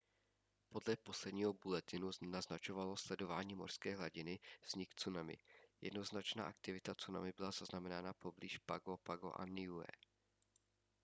[0.69, 5.37] podle posledního bulletinu naznačovalo sledování mořské hladiny vznik tsunami
[5.81, 9.85] jednoznačná aktivita tsunami byla zaznamenána poblíž pago pago a niue